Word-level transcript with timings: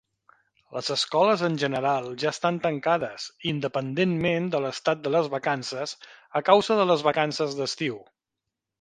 Les 0.77 0.87
escoles 0.93 1.43
en 1.47 1.57
general 1.63 2.07
ja 2.23 2.29
estan 2.37 2.57
tancades, 2.63 3.27
independentment 3.53 4.49
de 4.57 4.63
l'estat 4.67 5.05
de 5.07 5.15
les 5.19 5.33
vacances, 5.37 5.97
a 6.43 6.47
causa 6.53 6.83
de 6.85 6.91
les 6.95 7.09
vacances 7.13 7.59
d'estiu. 7.63 8.05